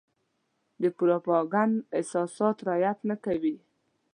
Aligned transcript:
د 0.81 0.83
پروپاګنډ 0.97 1.73
اساسات 1.99 2.57
رعايت 2.67 2.99
نه 3.09 3.15
کوي. 3.25 3.55